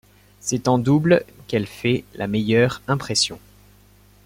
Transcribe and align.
C'est 0.39 0.67
en 0.67 0.79
double 0.79 1.23
qu’elle 1.45 1.67
fait 1.67 2.03
la 2.15 2.25
meilleure 2.25 2.81
impression. 2.87 3.37